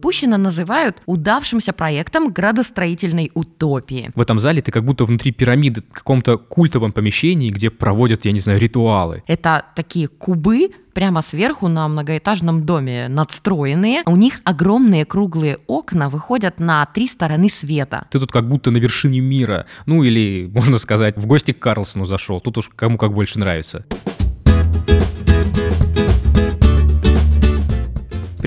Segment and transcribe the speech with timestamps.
[0.00, 4.10] Пущино называют удавшимся проектом градостроительной утопии.
[4.14, 8.32] В этом зале ты как будто внутри пирамиды, в каком-то культовом помещении, где проводят, я
[8.32, 9.22] не знаю, ритуалы.
[9.26, 14.02] Это такие кубы, прямо сверху на многоэтажном доме надстроенные.
[14.06, 18.06] У них огромные круглые окна выходят на три стороны света.
[18.10, 19.66] Ты тут как будто на вершине мира.
[19.86, 22.40] Ну или, можно сказать, в гости к Карлсону зашел.
[22.40, 23.86] Тут уж кому как больше нравится.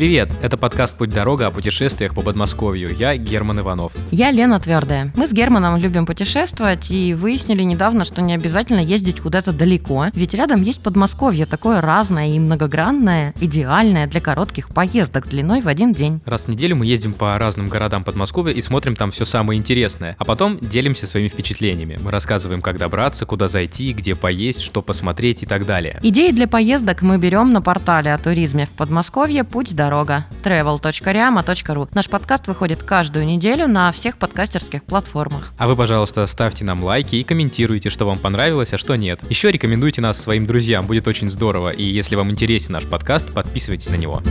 [0.04, 2.94] Привет, это подкаст «Путь дорога» о путешествиях по Подмосковью.
[2.94, 3.94] Я Герман Иванов.
[4.11, 5.14] Я Лена Твердая.
[5.16, 10.34] Мы с Германом любим путешествовать и выяснили недавно, что не обязательно ездить куда-то далеко, ведь
[10.34, 16.20] рядом есть Подмосковье, такое разное и многогранное, идеальное для коротких поездок длиной в один день.
[16.25, 20.18] Раз в неделю мы ездим по разным городам Подмосковья и смотрим там все самое интересное,
[20.20, 21.97] а потом делимся своими впечатлениями.
[22.04, 26.02] Мы рассказываем, как добраться, куда зайти, где поесть, что посмотреть и так далее.
[26.04, 30.25] Идеи для поездок мы берем на портале о туризме в Подмосковье «Путь дорога» дорога.
[30.43, 31.89] travel.riama.ru.
[31.93, 35.53] Наш подкаст выходит каждую неделю на всех подкастерских платформах.
[35.58, 39.19] А вы, пожалуйста, ставьте нам лайки и комментируйте, что вам понравилось, а что нет.
[39.30, 41.69] Еще рекомендуйте нас своим друзьям, будет очень здорово.
[41.69, 44.21] И если вам интересен наш подкаст, подписывайтесь на него.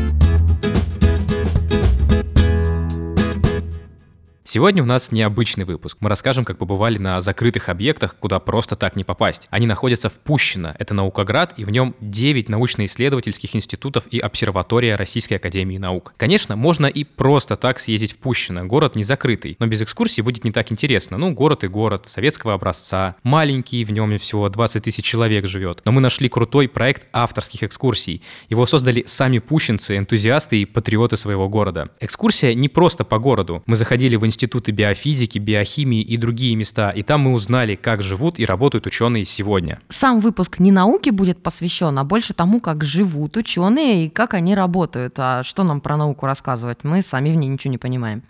[4.55, 5.97] Сегодня у нас необычный выпуск.
[6.01, 9.49] Мы расскажем, как побывали на закрытых объектах, куда просто так не попасть.
[9.49, 15.37] Они находятся в Пущино, это Наукоград, и в нем 9 научно-исследовательских институтов и обсерватория Российской
[15.37, 16.13] Академии Наук.
[16.19, 20.45] Конечно, можно и просто так съездить в Пущино, город не закрытый, но без экскурсии будет
[20.45, 21.17] не так интересно.
[21.17, 25.81] Ну, город и город, советского образца, маленький, в нем всего 20 тысяч человек живет.
[25.87, 28.21] Но мы нашли крутой проект авторских экскурсий.
[28.51, 31.89] Его создали сами пущинцы, энтузиасты и патриоты своего города.
[32.01, 33.63] Экскурсия не просто по городу.
[33.65, 38.03] Мы заходили в институт институты биофизики, биохимии и другие места, и там мы узнали, как
[38.03, 39.79] живут и работают ученые сегодня.
[39.89, 44.55] Сам выпуск не науке будет посвящен, а больше тому, как живут ученые и как они
[44.55, 45.15] работают.
[45.19, 46.79] А что нам про науку рассказывать?
[46.83, 48.23] Мы сами в ней ничего не понимаем.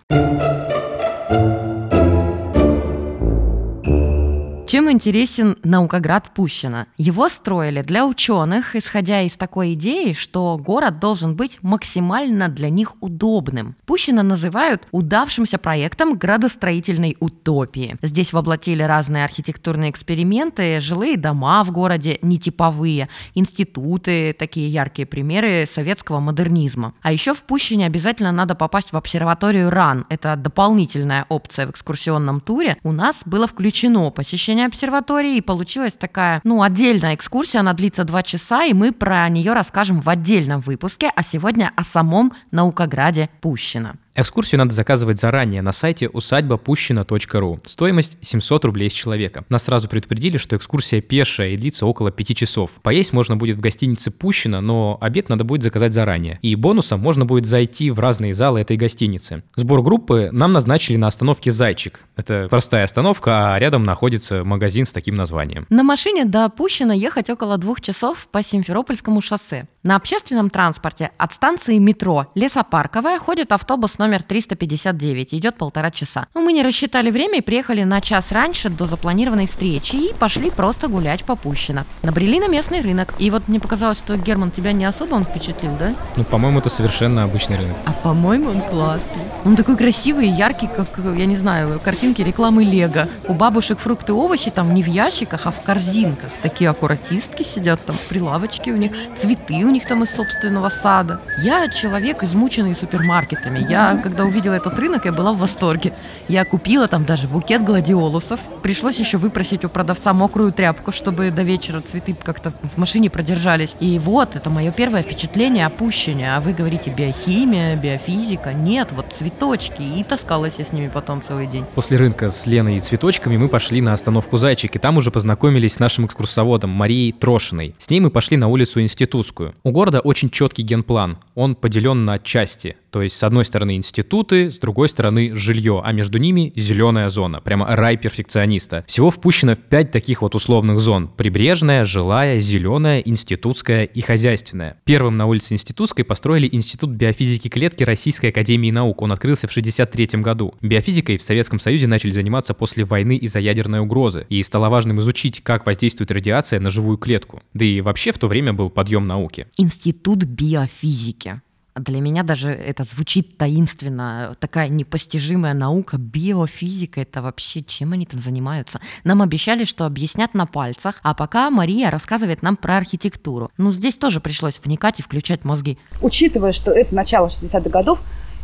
[4.72, 6.86] Чем интересен наукоград Пущино?
[6.96, 12.94] Его строили для ученых, исходя из такой идеи, что город должен быть максимально для них
[13.02, 13.76] удобным.
[13.84, 17.96] Пущино называют удавшимся проектом градостроительной утопии.
[18.00, 26.18] Здесь воплотили разные архитектурные эксперименты, жилые дома в городе нетиповые, институты, такие яркие примеры советского
[26.20, 26.94] модернизма.
[27.02, 30.06] А еще в Пущине обязательно надо попасть в обсерваторию РАН.
[30.08, 32.78] Это дополнительная опция в экскурсионном туре.
[32.82, 38.04] У нас было включено посещение посещения обсерватории, и получилась такая, ну, отдельная экскурсия, она длится
[38.04, 43.28] два часа, и мы про нее расскажем в отдельном выпуске, а сегодня о самом наукограде
[43.40, 43.96] Пущино.
[44.14, 47.60] Экскурсию надо заказывать заранее на сайте усадьба-пущина.ру.
[47.64, 49.44] Стоимость 700 рублей с человека.
[49.48, 52.72] Нас сразу предупредили, что экскурсия пешая и длится около 5 часов.
[52.82, 56.38] Поесть можно будет в гостинице Пущина, но обед надо будет заказать заранее.
[56.42, 59.44] И бонусом можно будет зайти в разные залы этой гостиницы.
[59.56, 62.00] Сбор группы нам назначили на остановке «Зайчик».
[62.14, 65.66] Это простая остановка, а рядом находится магазин с таким названием.
[65.70, 69.68] На машине до Пущина ехать около двух часов по Симферопольскому шоссе.
[69.82, 76.26] На общественном транспорте от станции метро Лесопарковая ходит автобус номер 359, идет полтора часа.
[76.34, 80.50] Но мы не рассчитали время и приехали на час раньше до запланированной встречи и пошли
[80.50, 81.86] просто гулять по Пущино.
[82.02, 83.14] Набрели на местный рынок.
[83.20, 85.94] И вот мне показалось, что Герман тебя не особо он впечатлил, да?
[86.16, 87.76] Ну, по-моему, это совершенно обычный рынок.
[87.84, 89.22] А по-моему, он классный.
[89.44, 93.08] Он такой красивый и яркий, как, я не знаю, картинки рекламы Лего.
[93.28, 96.30] У бабушек фрукты и овощи там не в ящиках, а в корзинках.
[96.42, 98.90] Такие аккуратистки сидят там, прилавочки у них,
[99.20, 101.20] цветы у них там из собственного сада.
[101.38, 103.64] Я человек, измученный супермаркетами.
[103.68, 105.92] Я, когда увидела этот рынок, я была в восторге.
[106.28, 108.40] Я купила там даже букет гладиолусов.
[108.62, 113.74] Пришлось еще выпросить у продавца мокрую тряпку, чтобы до вечера цветы как-то в машине продержались.
[113.80, 116.36] И вот, это мое первое впечатление опущения.
[116.36, 118.52] А вы говорите биохимия, биофизика.
[118.52, 119.82] Нет, вот цветочки.
[119.82, 121.64] И таскалась я с ними потом целый день.
[121.74, 125.74] После рынка с Леной и цветочками мы пошли на остановку «Зайчик», и там уже познакомились
[125.74, 127.74] с нашим экскурсоводом Марией Трошиной.
[127.78, 129.54] С ней мы пошли на улицу Институтскую.
[129.64, 131.18] У города очень четкий генплан.
[131.34, 132.76] Он поделен на части.
[132.92, 137.40] То есть, с одной стороны институты, с другой стороны жилье, а между ними зеленая зона.
[137.40, 138.84] Прямо рай перфекциониста.
[138.86, 141.08] Всего впущено пять таких вот условных зон.
[141.08, 144.76] Прибрежная, жилая, зеленая, институтская и хозяйственная.
[144.84, 149.00] Первым на улице Институтской построили Институт биофизики клетки Российской Академии Наук.
[149.00, 150.54] Он открылся в 1963 году.
[150.60, 154.26] Биофизикой в Советском Союзе начали заниматься после войны из-за ядерной угрозы.
[154.28, 157.42] И стало важным изучить, как воздействует радиация на живую клетку.
[157.54, 159.46] Да и вообще в то время был подъем науки.
[159.56, 161.40] Институт биофизики.
[161.74, 168.20] Для меня даже это звучит таинственно, такая непостижимая наука, биофизика, это вообще чем они там
[168.20, 168.80] занимаются?
[169.04, 173.50] Нам обещали, что объяснят на пальцах, а пока Мария рассказывает нам про архитектуру.
[173.56, 175.78] Ну, здесь тоже пришлось вникать и включать мозги.
[176.02, 178.00] Учитывая, что это начало 60-х годов,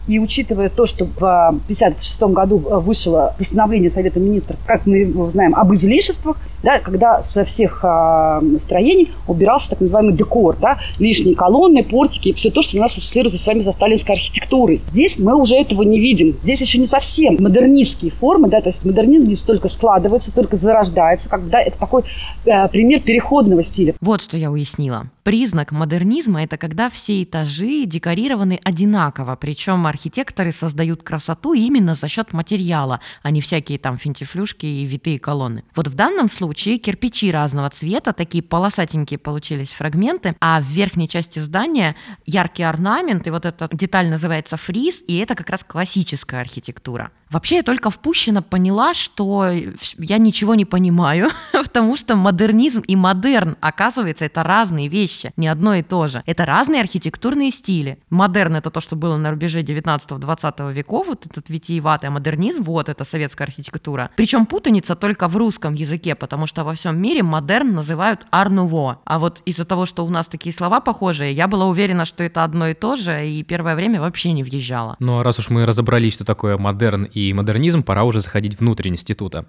[0.09, 5.73] И учитывая то, что в 1956 году вышло постановление Совета Министров, как мы знаем, об
[5.75, 12.33] излишествах, да, когда со всех а, строений убирался так называемый декор, да, лишние колонны, портики,
[12.33, 14.81] все то, что у нас ассоциируется с вами со сталинской архитектурой.
[14.91, 16.37] Здесь мы уже этого не видим.
[16.43, 21.29] Здесь еще не совсем модернистские формы, да, то есть модернизм здесь только складывается, только зарождается,
[21.29, 22.03] когда это такой
[22.45, 23.95] э, пример переходного стиля.
[24.01, 25.11] Вот что я уяснила.
[25.23, 32.33] Признак модернизма– это когда все этажи декорированы одинаково, причем архитекторы создают красоту именно за счет
[32.33, 35.65] материала, а не всякие там финтифлюшки и витые колонны.
[35.75, 41.41] Вот в данном случае кирпичи разного цвета, такие полосатенькие получились фрагменты, а в верхней части
[41.41, 41.97] здания
[42.27, 47.11] яркий орнамент, и вот эта деталь называется фриз, и это как раз классическая архитектура.
[47.31, 49.51] Вообще я только впущенно поняла, что
[49.99, 55.49] я ничего не понимаю, потому что модернизм и модерн, оказывается, это разные вещи вещи, не
[55.49, 56.23] одно и то же.
[56.27, 57.99] Это разные архитектурные стили.
[58.11, 62.89] Модерн— это то, что было на рубеже 19-20 веков, вот этот витиеватый, а модернизм— вот
[62.89, 64.11] это советская архитектура.
[64.17, 68.99] Причем путаница только в русском языке, потому что во всем мире модерн называют ар-нуво.
[69.05, 72.45] А вот из-за того, что у нас такие слова похожие, я была уверена, что это
[72.45, 74.97] одно и то же, и первое время вообще не въезжала.
[74.99, 78.89] Ну а раз уж мы разобрались, что такое модерн и модернизм, пора уже заходить внутрь
[78.89, 79.47] института.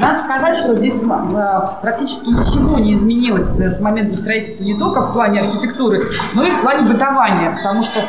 [0.00, 5.12] Надо сказать, что здесь э, практически ничего не изменилось с момента строительства не только в
[5.12, 7.54] плане архитектуры, но и в плане бытования.
[7.54, 8.00] Потому что,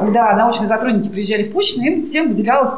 [0.00, 2.72] когда научные сотрудники приезжали в Пущино, им всем выделялось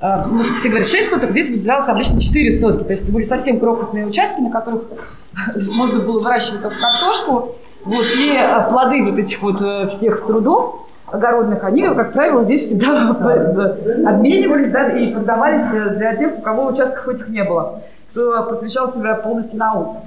[0.00, 2.84] э, ну, все говорят 6 соток, здесь выделялось обычно 4 сотки.
[2.84, 4.82] То есть это были совсем крохотные участки, на которых
[5.72, 7.56] можно было выращивать только картошку.
[7.84, 12.98] Вот, и э, плоды вот этих вот всех трудов огородных, они, как правило, здесь всегда
[14.08, 17.80] обменивались да, и продавались для тех, у кого участков этих не было
[18.14, 19.98] кто посвящал себя полностью науке.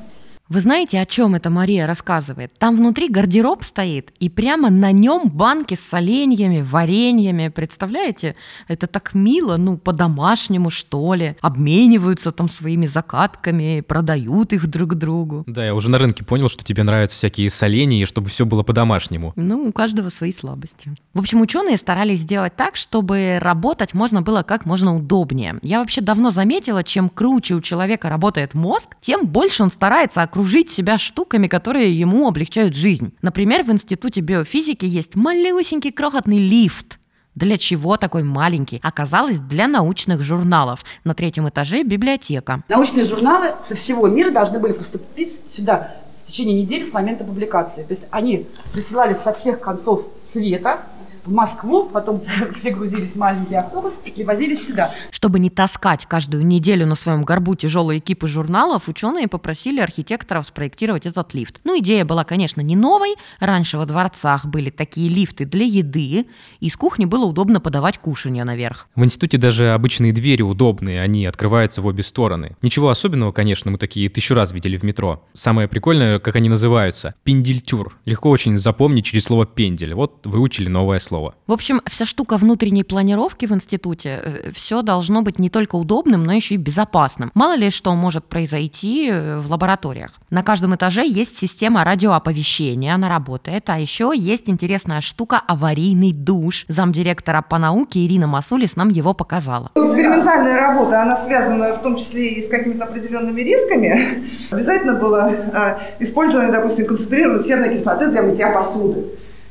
[0.49, 2.57] Вы знаете, о чем это Мария рассказывает?
[2.57, 7.49] Там внутри гардероб стоит, и прямо на нем банки с соленьями, вареньями.
[7.49, 8.35] Представляете?
[8.69, 11.35] Это так мило, ну, по-домашнему, что ли.
[11.41, 15.43] Обмениваются там своими закатками, продают их друг другу.
[15.47, 18.63] Да, я уже на рынке понял, что тебе нравятся всякие соленья, и чтобы все было
[18.63, 19.33] по-домашнему.
[19.35, 20.95] Ну, у каждого свои слабости.
[21.13, 25.59] В общем, ученые старались сделать так, чтобы работать можно было как можно удобнее.
[25.61, 30.69] Я вообще давно заметила, чем круче у человека работает мозг, тем больше он старается окружить
[30.69, 33.11] себя штуками, которые ему облегчают жизнь.
[33.23, 36.99] Например, в Институте биофизики есть малюсенький крохотный лифт,
[37.33, 38.79] для чего такой маленький?
[38.83, 40.83] Оказалось, для научных журналов.
[41.03, 42.63] На третьем этаже библиотека.
[42.67, 47.81] Научные журналы со всего мира должны были поступить сюда в течение недели с момента публикации.
[47.83, 50.81] То есть они присылались со всех концов света,
[51.27, 52.21] в Москву, потом
[52.55, 54.91] все грузились в маленький автобус и привозились сюда.
[55.11, 61.05] Чтобы не таскать каждую неделю на своем горбу тяжелые экипы журналов, ученые попросили архитекторов спроектировать
[61.05, 61.59] этот лифт.
[61.63, 63.15] Ну, идея была, конечно, не новой.
[63.39, 66.27] Раньше во дворцах были такие лифты для еды,
[66.59, 68.87] и с кухни было удобно подавать кушанье наверх.
[68.95, 72.55] В институте даже обычные двери удобные, они открываются в обе стороны.
[72.61, 75.25] Ничего особенного, конечно, мы такие тысячу раз видели в метро.
[75.33, 77.15] Самое прикольное, как они называются.
[77.23, 77.97] Пендельтюр.
[78.05, 79.93] Легко очень запомнить через слово пендель.
[79.93, 81.33] Вот выучили новое слово слова.
[81.47, 86.23] В общем, вся штука внутренней планировки в институте, э, все должно быть не только удобным,
[86.23, 87.31] но еще и безопасным.
[87.33, 90.11] Мало ли что может произойти э, в лабораториях.
[90.29, 96.65] На каждом этаже есть система радиооповещения, она работает, а еще есть интересная штука аварийный душ.
[96.67, 99.71] Замдиректора по науке Ирина Масулис нам его показала.
[99.75, 104.23] Экспериментальная работа, она связана в том числе и с какими-то определенными рисками.
[104.51, 109.05] Обязательно было а, использование, допустим, концентрированной серной кислоты для мытья посуды.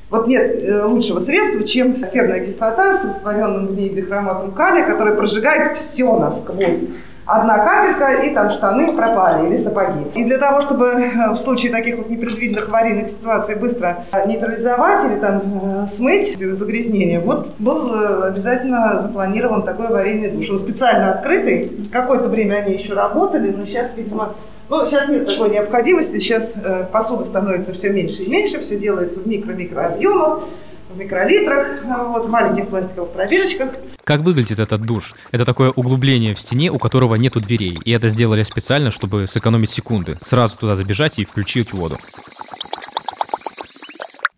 [0.08, 5.14] Вот нет э, лучшего средства, чем серная кислота с растворенным в ней дихроматом калия, который
[5.14, 6.78] прожигает все насквозь.
[7.24, 10.04] Одна капелька, и там штаны пропали или сапоги.
[10.14, 15.18] И для того, чтобы э, в случае таких вот непредвиденных аварийных ситуаций быстро нейтрализовать или
[15.18, 20.48] там э, смыть загрязнение, вот был обязательно запланирован такой аварийный душ.
[20.50, 21.68] Он специально открытый.
[21.90, 24.34] Какое-то время они еще работали, но сейчас, видимо,
[24.68, 29.20] ну, сейчас нет такой необходимости, сейчас э, посуда становится все меньше и меньше, все делается
[29.20, 30.40] в микро-микро объемах,
[30.90, 33.70] в микролитрах, э, вот, в маленьких пластиковых пробирочках.
[34.02, 35.14] Как выглядит этот душ?
[35.32, 37.78] Это такое углубление в стене, у которого нету дверей.
[37.84, 40.16] И это сделали специально, чтобы сэкономить секунды.
[40.22, 41.96] Сразу туда забежать и включить воду.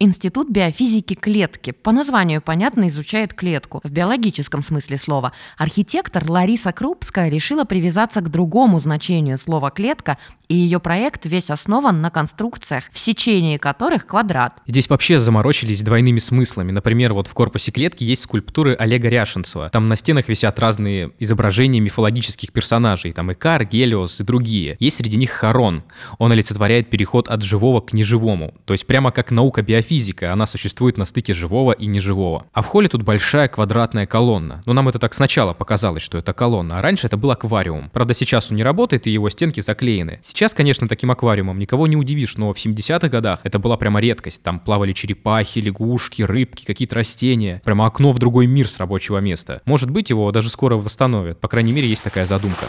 [0.01, 1.73] Институт биофизики клетки.
[1.73, 5.33] По названию понятно изучает клетку, в биологическом смысле слова.
[5.57, 10.17] Архитектор Лариса Крупская решила привязаться к другому значению слова «клетка»
[10.49, 14.63] И ее проект весь основан на конструкциях, в сечении которых квадрат.
[14.67, 16.73] Здесь вообще заморочились двойными смыслами.
[16.73, 19.69] Например, вот в корпусе клетки есть скульптуры Олега Ряшенцева.
[19.69, 23.13] Там на стенах висят разные изображения мифологических персонажей.
[23.13, 24.79] Там Икар, Гелиос и другие.
[24.81, 25.83] Есть среди них Харон.
[26.17, 28.55] Он олицетворяет переход от живого к неживому.
[28.65, 32.47] То есть прямо как наука биофизика, она существует на стыке живого и неживого.
[32.53, 34.63] А в холле тут большая квадратная колонна.
[34.67, 37.91] Но нам это так сначала показалось, что это колонна, а раньше это был аквариум.
[37.93, 40.21] Правда, сейчас он не работает и его стенки заклеены.
[40.23, 44.43] Сейчас, конечно, таким аквариумом никого не удивишь, но в 70-х годах это была прямо редкость.
[44.43, 47.63] Там плавали черепахи, лягушки, рыбки, какие-то растения.
[47.65, 49.63] Прямо окно в другой мир с рабочего места.
[49.65, 51.41] Может быть, его даже скоро восстановят.
[51.41, 52.67] По крайней мере, есть такая задумка.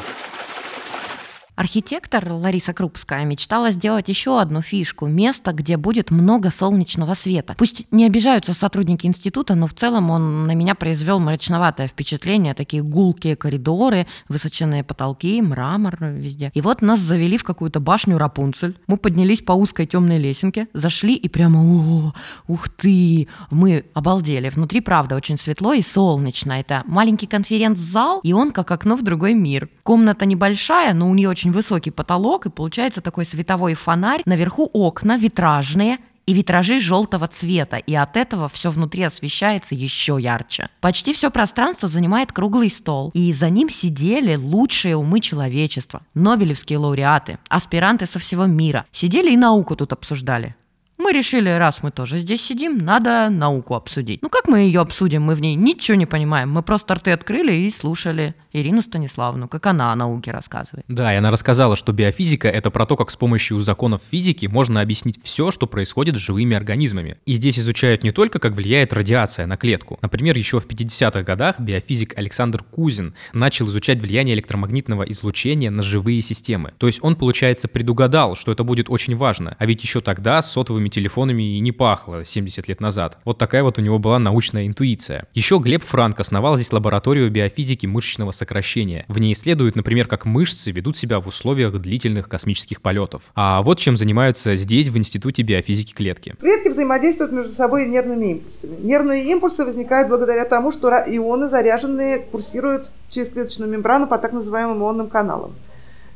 [1.60, 7.54] Архитектор Лариса Крупская мечтала сделать еще одну фишку– место, где будет много солнечного света.
[7.58, 12.54] Пусть не обижаются сотрудники института, но в целом он на меня произвел мрачноватое впечатление.
[12.54, 16.50] Такие гулкие коридоры, высоченные потолки, мрамор везде.
[16.54, 18.78] И вот нас завели в какую-то башню Рапунцель.
[18.88, 22.14] Мы поднялись по узкой темной лесенке, зашли и прямо о,
[22.48, 24.48] ух ты, мы обалдели.
[24.48, 26.54] Внутри, правда, очень светло и солнечно.
[26.54, 29.68] Это маленький конференц-зал, и он как окно в другой мир.
[29.84, 34.22] Комната небольшая, но у нее очень очень высокий потолок, и получается такой световой фонарь.
[34.26, 40.70] Наверху окна витражные, и витражи желтого цвета, и от этого все внутри освещается еще ярче.
[40.80, 47.40] Почти все пространство занимает круглый стол, и за ним сидели лучшие умы человечества, нобелевские лауреаты,
[47.50, 48.86] аспиранты со всего мира.
[48.92, 50.54] Сидели и науку тут обсуждали.
[51.00, 54.22] Мы решили, раз мы тоже здесь сидим, надо науку обсудить.
[54.22, 55.24] Ну как мы ее обсудим?
[55.24, 56.52] Мы в ней ничего не понимаем.
[56.52, 60.86] Мы просто рты открыли и слушали Ирину Станиславовну, как она о науке рассказывает.
[60.88, 64.82] Да, и она рассказала, что биофизика— это про то, как с помощью законов физики можно
[64.82, 67.18] объяснить все, что происходит с живыми организмами.
[67.26, 70.00] И здесь изучают не только, как влияет радиация на клетку.
[70.02, 76.22] Например, еще в 50-х годах биофизик Александр Кузин начал изучать влияние электромагнитного излучения на живые
[76.22, 76.74] системы.
[76.78, 79.56] То есть он, получается, предугадал, что это будет очень важно.
[79.60, 83.20] А ведь еще тогда с сотовыми телефонами и не пахло 70 лет назад.
[83.26, 85.28] Вот такая вот у него была научная интуиция.
[85.36, 89.06] Еще Глеб Франк основал здесь лабораторию биофизики мышечного сокращения.
[89.08, 93.22] В ней исследуют, например, как мышцы ведут себя в условиях длительных космических полетов.
[93.36, 96.36] А вот чем занимаются здесь, в Институте биофизики клетки.
[96.40, 98.78] Клетки взаимодействуют между собой нервными импульсами.
[98.82, 104.82] Нервные импульсы возникают благодаря тому, что ионы заряженные курсируют через клеточную мембрану по так называемым
[104.82, 105.54] ионным каналам.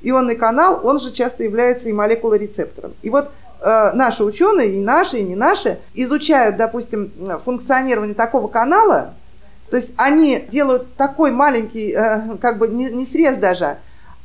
[0.02, 2.94] Ионный канал, он же часто является и молекулорецептором.
[3.02, 3.30] И вот
[3.62, 9.14] э, наши ученые, и наши, и не наши, изучают, допустим, функционирование такого канала,
[9.74, 13.78] то есть они делают такой маленький, э, как бы не, не срез даже,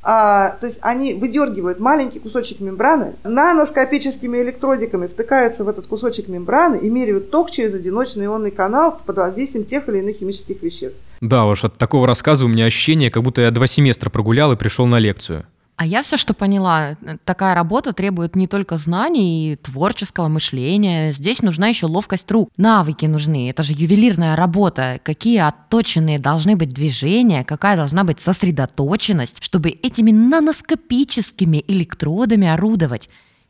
[0.03, 6.77] а, то есть они выдергивают маленький кусочек мембраны, наноскопическими электродиками втыкаются в этот кусочек мембраны
[6.77, 10.99] и меряют ток через одиночный ионный канал под воздействием тех или иных химических веществ.
[11.23, 14.57] Да уж, от такого рассказа у меня ощущение, как будто я два семестра прогулял и
[14.57, 15.47] пришел на лекцию.
[15.79, 21.13] А я все, что поняла, такая работа требует не только знаний и творческого мышления.
[21.13, 22.51] Здесь нужна еще ловкость рук.
[22.57, 23.49] Навыки нужны.
[23.49, 24.99] Это же ювелирная работа.
[25.05, 33.09] Какие отточенные должны быть движения, какая должна быть сосредоточенность, чтобы этими наноскопическими электродами орудовать.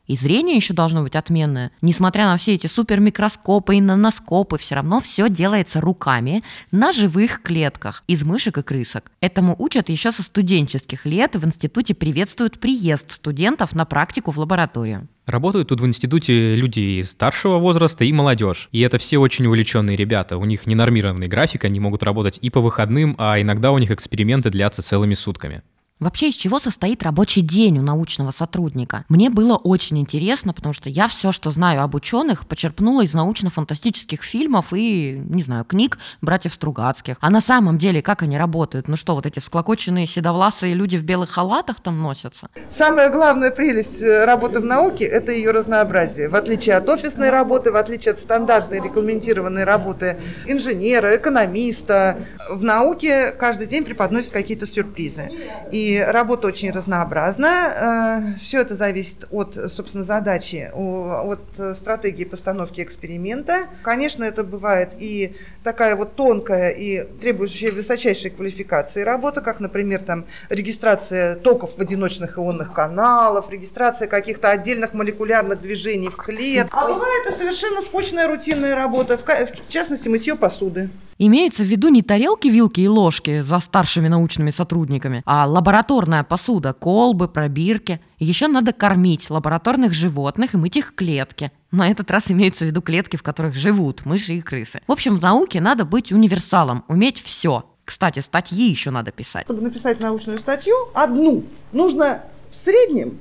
[0.09, 1.71] И зрение еще должно быть отменное.
[1.83, 8.03] Несмотря на все эти супермикроскопы и наноскопы, все равно все делается руками на живых клетках
[8.07, 9.11] из мышек и крысок.
[9.21, 14.39] Этому учат еще со студенческих лет, и в институте приветствуют приезд студентов на практику в
[14.39, 15.07] лабораторию.
[15.27, 18.67] Работают тут в институте люди старшего возраста и молодежь.
[18.71, 20.37] И это все очень увлеченные ребята.
[20.37, 24.49] У них ненормированный график, они могут работать и по выходным, а иногда у них эксперименты
[24.49, 25.61] длятся целыми сутками.
[25.99, 29.03] Вообще, из чего состоит рабочий день у научного сотрудника?
[29.09, 34.23] Мне было очень интересно, потому что я все, что знаю об ученых, почерпнула из научно-фантастических
[34.23, 37.17] фильмов и, не знаю, книг братьев Стругацких.
[37.19, 38.87] А на самом деле, как они работают?
[38.87, 42.47] Ну что, вот эти всклокоченные седовласые люди в белых халатах там носятся?
[42.69, 46.29] Самая главная прелесть э, работы в науке– это ее разнообразие.
[46.29, 53.31] В отличие от офисной работы, в отличие от стандартной регламентированной работы инженера, экономиста, в науке
[53.31, 55.29] каждый день преподносят какие-то сюрпризы.
[55.73, 58.33] И работа очень разнообразна.
[58.37, 61.41] Э, Все это зависит от, собственно, задачи, от
[61.77, 63.67] стратегии постановки эксперимента.
[63.83, 70.25] Конечно, это бывает и такая вот тонкая и требующая высочайшей квалификации работа, как, например, там
[70.49, 76.69] регистрация токов в одиночных ионных каналов, регистрация каких-то отдельных молекулярных движений в клетке.
[76.71, 80.89] А бывает и совершенно скучная рутинная работа, в частности, мытье посуды.
[81.21, 86.71] Имеется в виду не тарелки, вилки и ложки за старшими научными сотрудниками, а лабораторная посуда,
[86.71, 87.99] колбы, пробирки.
[88.19, 91.51] Еще надо кормить лабораторных животных и мыть их клетки.
[91.71, 94.79] На этот раз имеются в виду клетки, в которых живут мыши и крысы.
[94.87, 97.65] В общем, в науке надо быть универсалом, уметь все.
[97.83, 99.43] Кстати, статьи еще надо писать.
[99.43, 103.17] Чтобы написать научную статью, одну, нужно в среднем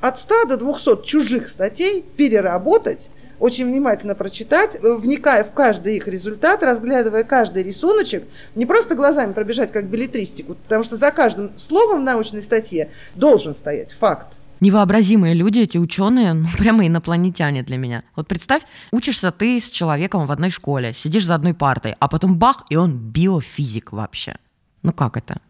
[0.00, 3.08] от 100 до 200 чужих статей переработать,
[3.40, 9.32] очень внимательно прочитать, э, вникая в каждый их результат, разглядывая каждый рисуночек, не просто глазами
[9.32, 14.28] пробежать как билетристику, потому что за каждым словом в научной статье должен стоять факт.
[14.60, 18.04] Невообразимые люди, эти ученые, ну, прямо инопланетяне для меня.
[18.14, 22.38] Вот представь, учишься ты с человеком в одной школе, сидишь за одной партой, а потом
[22.38, 24.36] бах, и он биофизик вообще.
[24.82, 25.40] Ну как это?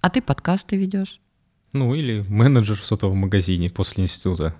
[0.00, 1.20] А ты подкасты ведешь?
[1.72, 4.54] Ну или менеджер в сотовом магазине после института.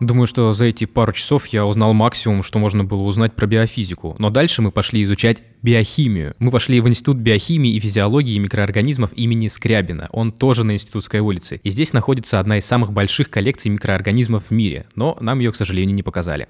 [0.00, 4.16] Думаю, что за эти пару часов я узнал максимум, что можно было узнать про биофизику.
[4.18, 6.34] Но дальше мы пошли изучать биохимию.
[6.38, 10.08] Мы пошли в Институт биохимии и физиологии микроорганизмов имени Скрябина.
[10.12, 11.60] Он тоже на Институтской улице.
[11.62, 14.86] И здесь находится одна из самых больших коллекций микроорганизмов в мире.
[14.94, 16.48] Но нам ее, к сожалению, не показали.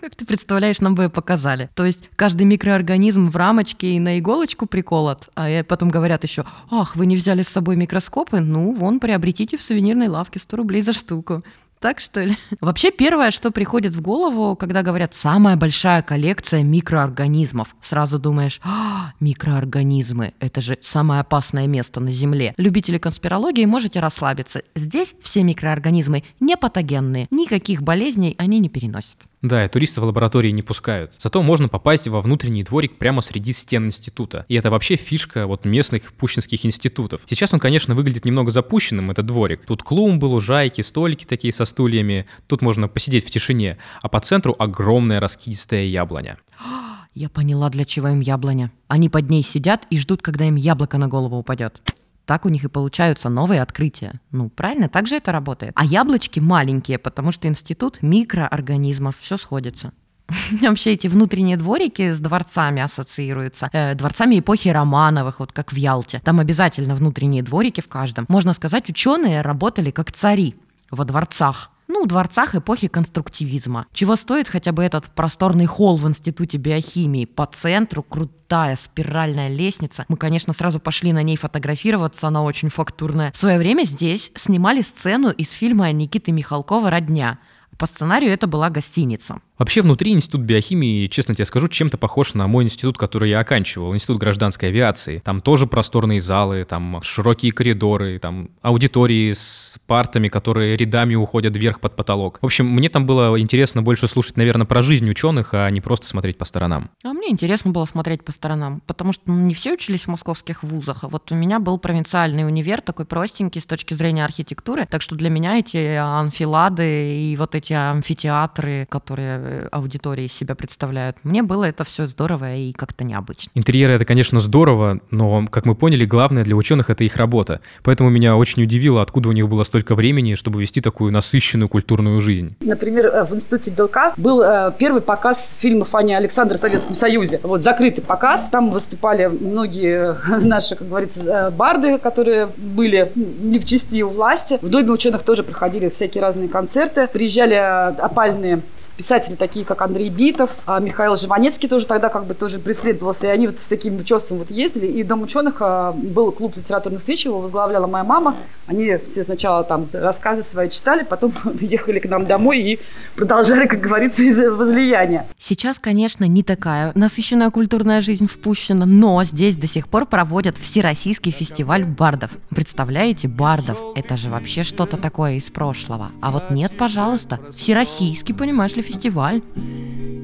[0.00, 1.68] Как ты представляешь, нам бы ее показали.
[1.74, 5.28] То есть каждый микроорганизм в рамочке и на иголочку приколот.
[5.36, 8.40] А потом говорят еще, ах, вы не взяли с собой микроскопы?
[8.40, 11.42] Ну, вон, приобретите в сувенирной лавке 100 рублей за штуку.
[11.80, 12.36] Так что ли?
[12.60, 19.12] Вообще первое, что приходит в голову, когда говорят «самая большая коллекция микроорганизмов», сразу думаешь а,
[19.20, 22.54] «микроорганизмы, это же самое опасное место на Земле».
[22.56, 24.62] Любители конспирологии можете расслабиться.
[24.74, 29.18] Здесь все микроорганизмы не патогенные, никаких болезней они не переносят.
[29.42, 31.12] Да, и туристов в лаборатории не пускают.
[31.18, 34.44] Зато можно попасть во внутренний дворик прямо среди стен института.
[34.48, 37.20] И это вообще фишка вот местных пущинских институтов.
[37.28, 39.64] Сейчас он, конечно, выглядит немного запущенным, этот дворик.
[39.66, 42.26] Тут клумбы, лужайки, столики такие со стульями.
[42.46, 43.76] Тут можно посидеть в тишине.
[44.00, 46.38] А по центру огромная раскидистая яблоня.
[47.14, 48.72] Я поняла, для чего им яблоня.
[48.88, 51.82] Они под ней сидят и ждут, когда им яблоко на голову упадет.
[52.26, 54.20] Так у них и получаются новые открытия.
[54.32, 55.72] Ну, правильно, так же это работает.
[55.76, 59.92] А яблочки маленькие, потому что институт микроорганизмов, все сходится.
[60.60, 63.68] Вообще эти внутренние дворики с дворцами ассоциируются.
[63.72, 66.20] Э, дворцами эпохи Романовых, вот как в Ялте.
[66.24, 68.26] Там обязательно внутренние дворики в каждом.
[68.28, 70.56] Можно сказать, ученые работали как цари
[70.90, 73.86] во дворцах ну, дворцах эпохи конструктивизма.
[73.92, 77.24] Чего стоит хотя бы этот просторный холл в Институте биохимии?
[77.24, 80.04] По центру крутая спиральная лестница.
[80.08, 83.32] Мы, конечно, сразу пошли на ней фотографироваться, она очень фактурная.
[83.32, 87.38] В свое время здесь снимали сцену из фильма Никиты Михалкова «Родня».
[87.78, 89.40] По сценарию это была гостиница.
[89.58, 93.94] Вообще внутри институт биохимии, честно тебе скажу, чем-то похож на мой институт, который я оканчивал,
[93.94, 95.22] институт гражданской авиации.
[95.24, 101.80] Там тоже просторные залы, там широкие коридоры, там аудитории с партами, которые рядами уходят вверх
[101.80, 102.38] под потолок.
[102.42, 106.06] В общем, мне там было интересно больше слушать, наверное, про жизнь ученых, а не просто
[106.06, 106.90] смотреть по сторонам.
[107.02, 110.62] А мне интересно было смотреть по сторонам, потому что ну, не все учились в московских
[110.62, 115.00] вузах, а вот у меня был провинциальный универ, такой простенький с точки зрения архитектуры, так
[115.00, 121.16] что для меня эти анфилады и вот эти амфитеатры, которые Э, аудитории себя представляют.
[121.22, 123.50] Мне было это все здорово и как-то необычно.
[123.54, 127.60] Интерьеры это, конечно, здорово, но, как мы поняли, главное для ученых это их работа.
[127.82, 132.20] Поэтому меня очень удивило, откуда у них было столько времени, чтобы вести такую насыщенную культурную
[132.22, 132.56] жизнь.
[132.60, 137.40] Например, э, в Институте Белка был э, первый показ фильма Фани Александра в Советском Союзе.
[137.42, 138.48] Вот закрытый показ.
[138.50, 144.58] Там выступали многие наши, как говорится, барды, которые были не в части у власти.
[144.62, 147.08] В Доме ученых тоже проходили всякие разные концерты.
[147.12, 148.62] Приезжали опальные
[148.96, 153.30] писатели такие, как Андрей Битов, а Михаил Живанецкий тоже тогда как бы тоже преследовался, и
[153.30, 157.24] они вот с таким чувством вот ездили, и Дом ученых а, был клуб литературных встреч,
[157.24, 162.26] его возглавляла моя мама, они все сначала там рассказы свои читали, потом ехали к нам
[162.26, 162.80] домой и
[163.14, 165.26] продолжали, как говорится, из возлияния.
[165.38, 171.32] Сейчас, конечно, не такая насыщенная культурная жизнь впущена, но здесь до сих пор проводят Всероссийский
[171.32, 172.30] фестиваль бардов.
[172.50, 173.78] Представляете, бардов?
[173.94, 176.10] Это же вообще что-то такое из прошлого.
[176.20, 179.42] А вот нет, пожалуйста, Всероссийский, понимаешь ли, фестиваль.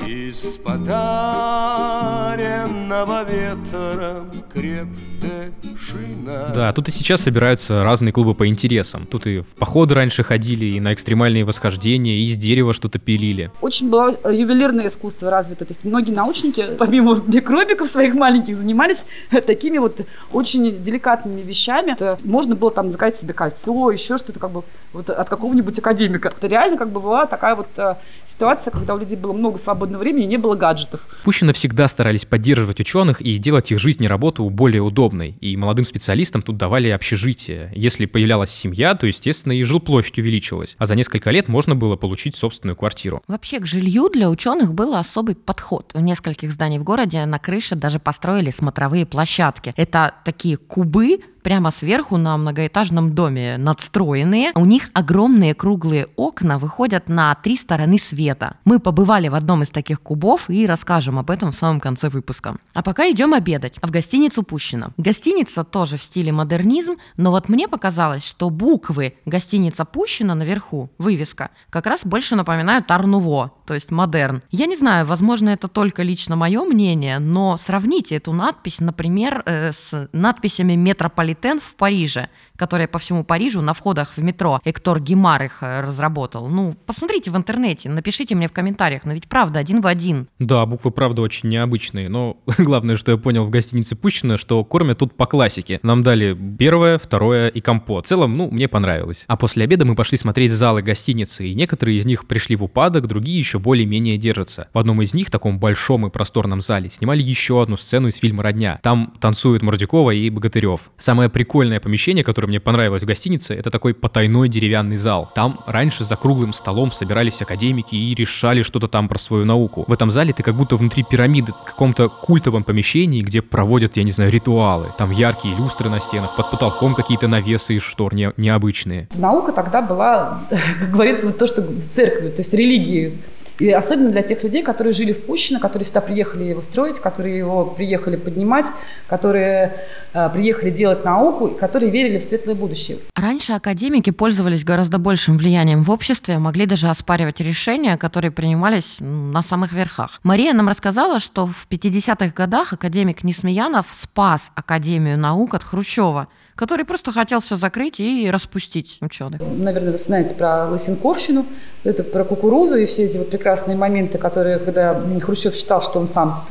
[0.07, 5.51] Из подаренного ветром крепкая
[5.93, 6.53] шина.
[6.55, 9.07] Да, тут и сейчас собираются разные клубы по интересам.
[9.07, 13.51] Тут и в походы раньше ходили, и на экстремальные восхождения, и из дерева что-то пилили.
[13.61, 15.65] Очень было ювелирное искусство развито.
[15.65, 19.05] То есть многие научники, помимо микробиков своих маленьких, занимались
[19.47, 20.01] такими вот
[20.33, 21.93] очень деликатными вещами.
[21.93, 26.33] Это можно было там заказать себе кольцо, еще что-то как бы вот от какого-нибудь академика.
[26.37, 30.03] Это реально как бы была такая вот э, ситуация, когда у людей было много свободного
[30.03, 31.01] времени и не было гаджетов.
[31.25, 35.35] Пущино всегда старались поддерживать ученых и делать их жизнь и работу более удобной.
[35.41, 37.73] И молодым специалистам тут давали общежитие.
[37.75, 40.75] Если появлялась семья, то, естественно, и жилплощадь увеличилась.
[40.79, 43.23] А за несколько лет можно было получить собственную квартиру.
[43.29, 45.91] Вообще к жилью для ученых был особый подход.
[45.95, 49.73] В нескольких зданий в городе на крыше даже построили смотровые площадки.
[49.77, 54.53] Это такие кубы, прямо сверху на многоэтажном доме, надстроенные.
[54.55, 58.57] У них огромные круглые окна выходят на три стороны света.
[58.65, 62.57] Мы побывали в одном из таких кубов и расскажем об этом в самом конце выпуска.
[62.75, 63.79] А пока идем обедать.
[63.83, 64.93] В гостиницу Пущино.
[64.97, 71.51] Гостиница тоже в стиле модернизм, но вот мне показалось, что буквы гостиница Пущино наверху, вывеска,
[71.71, 74.43] как раз больше напоминают ар-нуво, то есть модерн.
[74.51, 79.73] Я не знаю, возможно, это только лично мое мнение, но сравните эту надпись, например, э,
[79.73, 85.45] с надписями «Метрополитен» в Париже, которые по всему Парижу на входах в метро Эктор Гимар
[85.45, 86.49] их э, разработал.
[86.49, 90.29] Ну, посмотрите в интернете, напишите мне в комментариях, но ведь правда один в один.
[90.39, 94.99] Да, буквы правда очень необычные, но главное, что я понял в гостинице Пущино, что кормят
[94.99, 95.81] тут по классике.
[95.83, 98.07] Нам дали первое, второе и компот.
[98.07, 99.25] В целом, ну, мне понравилось.
[99.27, 103.07] А после обеда мы пошли смотреть залы гостиницы, и некоторые из них пришли в упадок,
[103.07, 104.69] другие еще более-менее держатся.
[104.73, 108.43] В одном из них, таком большом и просторном зале, снимали еще одну сцену из фильма
[108.43, 108.79] «Родня».
[108.83, 110.91] Там танцуют Мордюкова и Богатырев.
[110.99, 115.31] Самое прикольное помещение, которое мне понравилось в гостинице, это такой потайной деревянный зал.
[115.35, 119.85] Там раньше за круглым столом собирались академики и решали что-то там про свою науку.
[119.87, 124.05] В этом зале ты как будто внутри пирамиды, в каком-то культовом помещении, где проводят, я
[124.05, 124.93] не знаю, ритуалы.
[124.99, 129.09] Там яркие люстры на стенах, под потолком какие-то навесы из штор не, необычные.
[129.15, 130.43] Наука тогда была,
[130.81, 133.19] как говорится, вот то, что в церкви, то есть религии
[133.63, 137.39] и особенно для тех людей, которые жили в Пущино, которые сюда приехали его строить, которые
[137.39, 138.67] его приехали поднимать,
[139.07, 139.73] которые
[140.13, 142.99] э, приехали делать науку, и которые верили в светлое будущее.
[143.15, 149.43] Раньше академики пользовались гораздо большим влиянием в обществе, могли даже оспаривать решения, которые принимались на
[149.43, 150.19] самых верхах.
[150.25, 156.85] Мария нам рассказала, что в 50-х годах академик Несмеянов спас Академию наук от Хрущева– который
[156.85, 159.41] просто хотел все закрыть и распустить ученых.
[159.41, 161.47] Наверное, вы знаете про Лысенковщину,
[161.85, 166.09] это про кукурузу и все эти вот прекрасные моменты, которые, когда Хрущев считал, что он
[166.09, 166.45] сам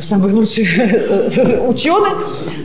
[0.00, 0.64] самый лучший
[1.68, 2.10] ученый.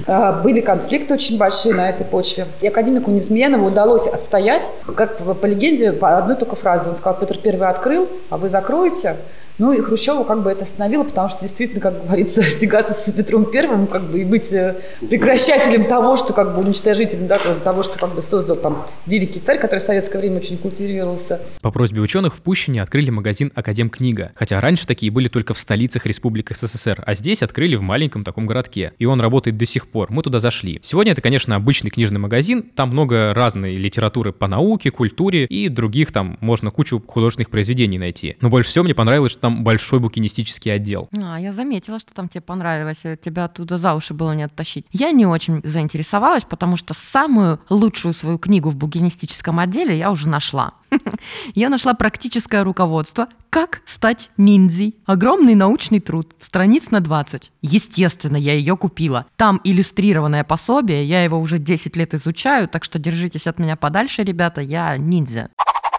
[0.08, 2.48] А, были конфликты очень большие на этой почве.
[2.62, 6.90] И академику Незмеянову удалось отстоять, как по легенде, по одной только фразе.
[6.90, 9.18] Он сказал, Петр Первый открыл, а вы закроете.
[9.62, 13.46] Ну и Хрущева как бы это остановило, потому что действительно, как говорится, тягаться с Петром
[13.46, 14.76] Первым, как бы и быть э,
[15.08, 19.60] прекращателем того, что как бы уничтожителем да, того, что как бы создал там великий царь,
[19.60, 21.40] который в советское время очень культивировался.
[21.62, 25.60] По просьбе ученых в Пущине открыли магазин Академ Книга, хотя раньше такие были только в
[25.60, 29.90] столицах республик СССР, а здесь открыли в маленьком таком городке, и он работает до сих
[29.90, 30.10] пор.
[30.10, 30.80] Мы туда зашли.
[30.82, 36.12] Сегодня это, конечно, обычный книжный магазин, там много разной литературы по науке, культуре и других
[36.12, 38.38] там можно кучу художественных произведений найти.
[38.42, 41.10] Но больше всего мне понравилось, что там большой букинистический отдел.
[41.22, 44.86] А, я заметила, что там тебе понравилось, тебя оттуда за уши было не оттащить.
[44.92, 50.28] Я не очень заинтересовалась, потому что самую лучшую свою книгу в букинистическом отделе я уже
[50.28, 50.74] нашла.
[51.56, 54.96] Я нашла практическое руководство «Как стать ниндзей».
[55.06, 57.52] Огромный научный труд, страниц на 20.
[57.62, 59.26] Естественно, я ее купила.
[59.36, 64.24] Там иллюстрированное пособие, я его уже 10 лет изучаю, так что держитесь от меня подальше,
[64.24, 65.50] ребята, я ниндзя.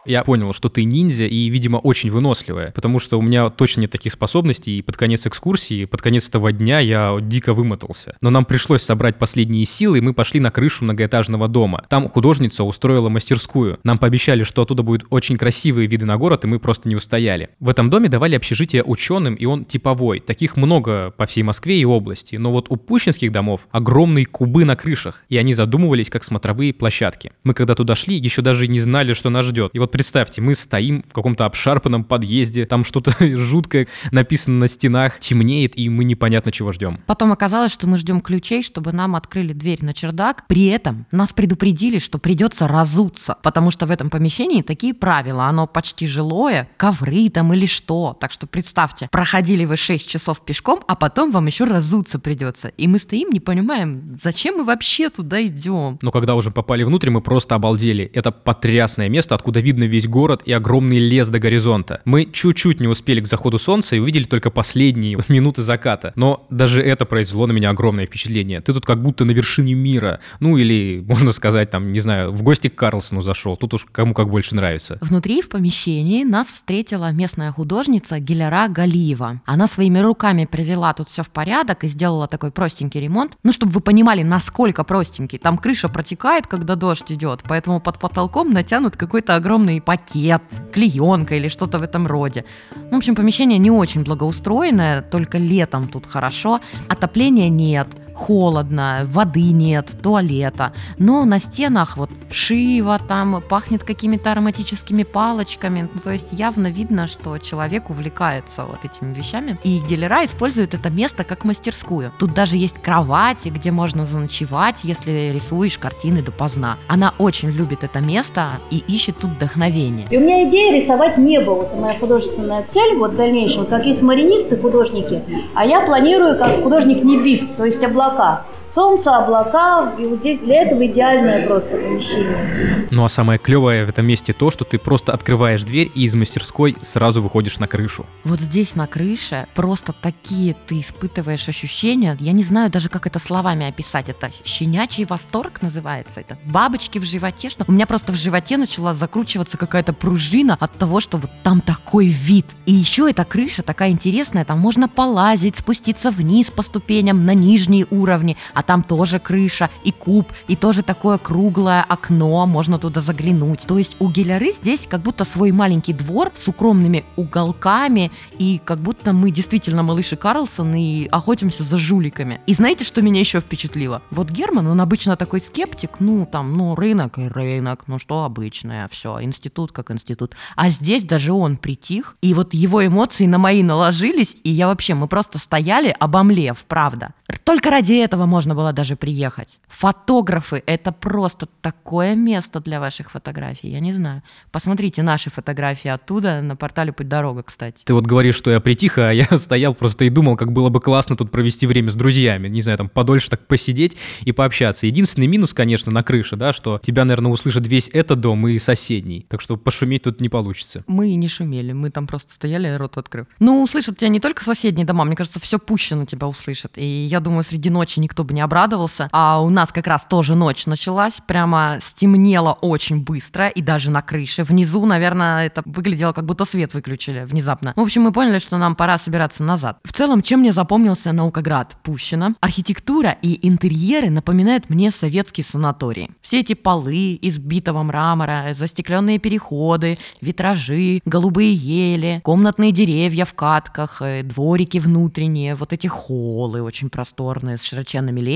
[0.05, 3.91] Я понял, что ты ниндзя и, видимо, очень выносливая, потому что у меня точно нет
[3.91, 8.17] таких способностей, и под конец экскурсии, под конец этого дня я дико вымотался.
[8.21, 11.85] Но нам пришлось собрать последние силы, и мы пошли на крышу многоэтажного дома.
[11.89, 13.79] Там художница устроила мастерскую.
[13.85, 17.51] Нам пообещали, что оттуда будут очень красивые виды на город, и мы просто не устояли.
[17.61, 20.19] В этом доме давали общежитие ученым, и он типовой.
[20.21, 22.37] Таких много по всей Москве и области.
[22.37, 27.33] Но вот у пущинских домов огромные кубы на крышах, и они задумывались как смотровые площадки.
[27.45, 29.71] Мы когда туда шли, еще даже не знали, что нас ждет.
[29.73, 35.21] И вот представьте, мы стоим в каком-то обшарпанном подъезде, там что-то жуткое написано на стенах,
[35.21, 37.01] темнеет, и мы непонятно чего ждем.
[37.07, 40.47] Потом оказалось, что мы ждем ключей, чтобы нам открыли дверь на чердак.
[40.49, 45.45] При этом нас предупредили, что придется разуться, потому что в этом помещении такие правила.
[45.45, 48.17] Оно почти жилое, ковры там или что.
[48.21, 52.69] Так что представьте, проходили вы 6 часов пешком, а потом вам еще разуться придется.
[52.69, 55.99] И мы стоим, не понимаем, зачем мы вообще туда идем.
[56.01, 58.05] Но когда уже попали внутрь, мы просто обалдели.
[58.15, 62.01] Это потрясное место, откуда видно видно весь город и огромный лес до горизонта.
[62.05, 66.13] Мы чуть-чуть не успели к заходу солнца и увидели только последние минуты заката.
[66.17, 68.61] Но даже это произвело на меня огромное впечатление.
[68.61, 70.21] Ты тут как будто на вершине мира.
[70.41, 73.57] Ну или, можно сказать, там, не знаю, в гости к Карлсону зашел.
[73.57, 74.99] Тут уж кому как больше нравится.
[75.01, 79.41] Внутри, в помещении, нас встретила местная художница Гиляра Галиева.
[79.45, 83.37] Она своими руками привела тут все в порядок и сделала такой простенький ремонт.
[83.43, 85.39] Ну, чтобы вы понимали, насколько простенький.
[85.39, 91.37] Там крыша протекает, когда дождь идет, поэтому под потолком натянут какой-то огромный картонный пакет, клеенка
[91.37, 92.45] или что-то в этом роде.
[92.91, 96.61] В общем, помещение не очень благоустроенное, только летом тут хорошо.
[96.89, 105.03] Отопления нет, холодно, воды нет, туалета, но на стенах вот шива там, пахнет какими-то ароматическими
[105.03, 109.59] палочками, ну, то есть явно видно, что человек увлекается вот этими вещами.
[109.65, 112.13] И Гелера использует это место как мастерскую.
[112.19, 116.79] Тут даже есть кровати, где можно заночевать, если рисуешь картины допоздна.
[116.89, 120.07] Она очень любит это место и ищет тут вдохновение.
[120.11, 124.03] И у меня идея рисовать небо, вот моя художественная цель, вот в дальнейшем, как есть
[124.03, 125.23] маринисты, художники,
[125.55, 130.87] а я планирую как художник-небист, то есть облака солнце, облака, и вот здесь для этого
[130.87, 132.87] идеальное просто помещение.
[132.91, 136.15] Ну а самое клевое в этом месте то, что ты просто открываешь дверь и из
[136.15, 138.07] мастерской сразу выходишь на крышу.
[138.25, 143.19] Вот здесь на крыше просто такие ты испытываешь ощущения, я не знаю даже как это
[143.19, 148.17] словами описать, это щенячий восторг называется, это бабочки в животе, что у меня просто в
[148.17, 152.47] животе начала закручиваться какая-то пружина от того, что вот там такой вид.
[152.67, 157.87] И еще эта крыша такая интересная, там можно полазить, спуститься вниз по ступеням на нижние
[157.91, 163.01] уровни, а а там тоже крыша и куб, и тоже такое круглое окно, можно туда
[163.01, 163.63] заглянуть.
[163.67, 168.79] То есть у Геляры здесь как будто свой маленький двор с укромными уголками, и как
[168.79, 172.41] будто мы действительно малыши Карлсон и охотимся за жуликами.
[172.47, 174.01] И знаете, что меня еще впечатлило?
[174.13, 178.89] Вот Герман, он обычно такой скептик, ну там, ну рынок и рынок, ну что обычное,
[178.93, 180.37] все, институт как институт.
[180.55, 184.95] А здесь даже он притих, и вот его эмоции на мои наложились, и я вообще,
[184.95, 187.13] мы просто стояли, обомлев, правда.
[187.45, 189.59] Только ради этого можно было даже приехать.
[189.69, 193.69] Фотографы— это просто такое место для ваших фотографий.
[193.69, 194.23] Я не знаю.
[194.51, 197.83] Посмотрите наши фотографии оттуда на портале «Путь дорога», кстати.
[197.85, 200.81] Ты вот говоришь, что я притих, а я стоял просто и думал, как было бы
[200.81, 202.49] классно тут провести время с друзьями.
[202.49, 204.87] Не знаю, там подольше так посидеть и пообщаться.
[204.87, 209.27] Единственный минус, конечно, на крыше, да, что тебя, наверное, услышит весь этот дом и соседний.
[209.29, 210.85] Так что пошуметь тут не получится.
[210.87, 213.27] Мы не шумели, мы там просто стояли, рот открыв.
[213.39, 216.73] Ну, услышат тебя не только соседние дома, мне кажется, все Пущино тебя услышат.
[216.77, 219.09] И я думаю, среди ночи никто бы не обрадовался.
[219.13, 224.03] А у нас как раз тоже ночь началась, прямо стемнело очень быстро, и даже на
[224.03, 224.45] крыше.
[224.45, 227.73] Внизу, наверное, это выглядело, как будто свет выключили внезапно.
[227.77, 229.79] В общем, мы поняли, что нам пора собираться назад.
[229.85, 232.35] В целом, чем мне запомнился Наукоград Пущино?
[232.41, 236.11] Архитектура и интерьеры напоминают мне советские санатории.
[236.21, 244.03] Все эти полы из битого мрамора, застекленные переходы, витражи, голубые ели, комнатные деревья в катках,
[244.03, 248.32] э, дворики внутренние, вот эти холлы очень просторные с широченными лестницами,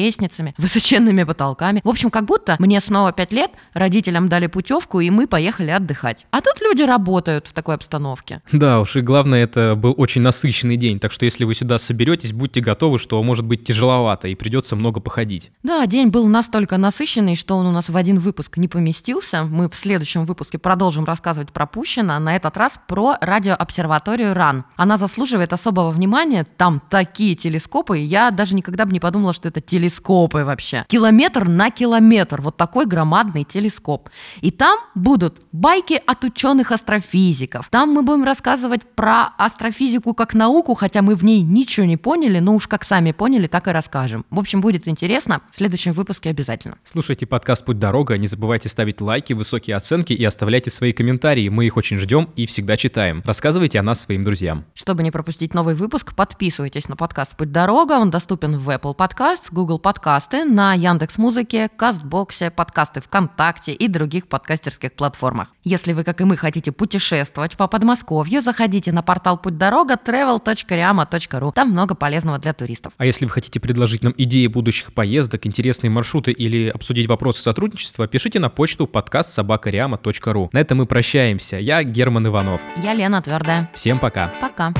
[0.59, 1.81] высоченными потолками.
[1.85, 6.27] В общем, как будто мне снова пять лет, родителям дали путевку, и мы поехали отдыхать.
[6.31, 8.43] А тут люди работают в такой обстановке.
[8.53, 12.33] Да уж, и главное, это был очень насыщенный день, так что если вы сюда соберетесь,
[12.33, 15.51] будьте готовы, что может быть тяжеловато и придется много походить.
[15.63, 19.45] Да, день был настолько насыщенный, что он у нас в один выпуск не поместился.
[19.45, 24.65] Мы в следующем выпуске продолжим рассказывать про Пущино, на этот раз про радиообсерваторию РАН.
[24.77, 29.61] Она заслуживает особого внимания, там такие телескопы, я даже никогда бы не подумала, что это
[29.87, 30.85] телескопы вообще.
[30.88, 34.09] Километр на километр, вот такой громадный телескоп.
[34.40, 37.68] И там будут байки от ученых-астрофизиков.
[37.70, 42.40] Там мы будем рассказывать про астрофизику как науку, хотя мы в ней ничего не поняли,
[42.40, 44.25] но уж как сами поняли, так и расскажем.
[44.31, 45.42] В общем, будет интересно.
[45.53, 46.79] В следующем выпуске обязательно.
[46.85, 51.49] Слушайте подкаст «Путь дорога», не забывайте ставить лайки, высокие оценки и оставляйте свои комментарии.
[51.49, 53.22] Мы их очень ждем и всегда читаем.
[53.25, 54.64] Рассказывайте о нас своим друзьям.
[54.75, 57.92] Чтобы не пропустить новый выпуск, подписывайтесь на подкаст «Путь дорога».
[57.92, 64.29] Он доступен в Apple Podcasts, Google Подкасты, на Яндекс Музыке, Кастбоксе, подкасты ВКонтакте и других
[64.29, 65.49] подкастерских платформах.
[65.65, 71.53] Если вы, как и мы, хотите путешествовать по Подмосковью, заходите на портал «Путь дорога» travel.riama.ru.
[71.53, 72.93] Там много полезного для туристов.
[72.97, 78.07] А если вы хотите предложить нам идеи будущих поездок, интересные маршруты или обсудить вопросы сотрудничества,
[78.07, 80.51] пишите на почту подкаст собакариама.ру.
[80.53, 81.57] На этом мы прощаемся.
[81.57, 82.61] Я Герман Иванов.
[82.81, 83.69] Я Лена Твердая.
[83.75, 84.33] Всем пока.
[84.41, 84.73] Пока.